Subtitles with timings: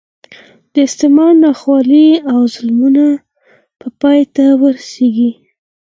[0.73, 3.05] د استعمار ناخوالې او ظلمونه
[3.79, 5.31] به پای ته ورسېږي.